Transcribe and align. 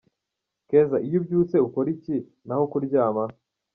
Keza, 0.69 0.97
iyo 1.07 1.15
ubyutse 1.19 1.55
ukora 1.67 1.87
iki? 1.95 2.15
Naho 2.45 2.63
kuryama?. 2.71 3.23